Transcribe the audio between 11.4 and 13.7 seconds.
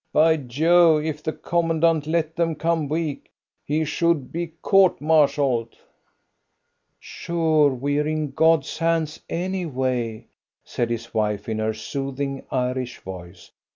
in her soothing, Irish voice.